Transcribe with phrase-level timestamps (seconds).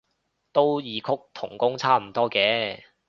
[0.51, 2.81] 都異曲同工差唔多嘅